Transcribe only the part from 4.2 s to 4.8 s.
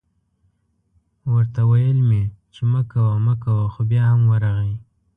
ورغی